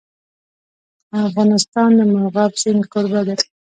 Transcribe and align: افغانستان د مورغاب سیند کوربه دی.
افغانستان 1.29 1.89
د 1.97 2.01
مورغاب 2.11 2.51
سیند 2.61 2.83
کوربه 2.91 3.21
دی. 3.27 3.35